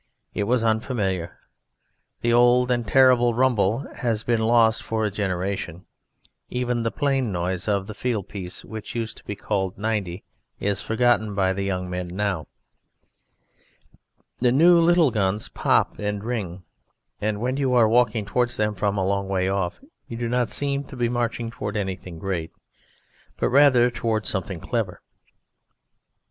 It 0.33 0.45
was 0.45 0.63
unfamiliar. 0.63 1.37
The 2.21 2.33
old 2.33 2.71
and 2.71 2.87
terrible 2.87 3.35
rumble 3.35 3.85
has 3.97 4.23
been 4.23 4.41
lost 4.41 4.81
for 4.81 5.05
a 5.05 5.11
generation; 5.11 5.85
even 6.49 6.81
the 6.81 6.89
plain 6.89 7.31
noise 7.31 7.67
of 7.67 7.85
the 7.85 7.93
field 7.93 8.27
piece 8.27 8.65
which 8.65 8.95
used 8.95 9.17
to 9.17 9.23
be 9.23 9.35
called 9.35 9.77
"90" 9.77 10.23
is 10.59 10.81
forgotten 10.81 11.35
by 11.35 11.53
the 11.53 11.61
young 11.61 11.87
men 11.87 12.07
now. 12.07 12.47
The 14.39 14.51
new 14.51 14.79
little 14.79 15.11
guns 15.11 15.49
pop 15.49 15.99
and 15.99 16.23
ring. 16.23 16.63
And 17.21 17.39
when 17.39 17.57
you 17.57 17.75
are 17.75 17.87
walking 17.87 18.25
towards 18.25 18.57
them 18.57 18.73
from 18.73 18.97
a 18.97 19.05
long 19.05 19.27
way 19.29 19.49
off 19.49 19.81
you 20.07 20.17
do 20.17 20.27
not 20.27 20.49
seem 20.49 20.83
to 20.85 20.95
be 20.95 21.09
marching 21.09 21.51
towards 21.51 21.77
anything 21.77 22.17
great, 22.17 22.51
but 23.37 23.49
rather 23.49 23.91
towards 23.91 24.27
something 24.27 24.59
clever. 24.59 25.03